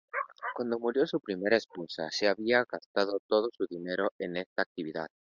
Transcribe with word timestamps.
Cuando 0.55 0.79
murió 0.79 1.05
su 1.05 1.19
primera 1.19 1.57
esposa, 1.57 2.09
se 2.09 2.27
había 2.27 2.63
gastado 2.65 3.19
todo 3.27 3.49
su 3.55 3.67
dinero 3.69 4.09
en 4.17 4.35
esta 4.37 4.63
actividad. 4.63 5.05